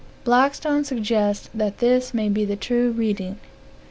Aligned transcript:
Blackstone 0.23 0.83
suggests 0.83 1.47
that 1.53 1.77
this 1.77 2.11
may 2.11 2.27
be 2.27 2.43
the 2.43 2.55
true 2.55 2.89
reading. 2.89 3.37